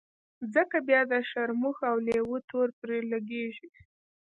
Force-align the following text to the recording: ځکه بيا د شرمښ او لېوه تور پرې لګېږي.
ځکه 0.53 0.77
بيا 0.87 1.01
د 1.11 1.13
شرمښ 1.29 1.77
او 1.91 1.95
لېوه 2.07 2.39
تور 2.49 2.67
پرې 2.79 2.97
لګېږي. 3.11 3.67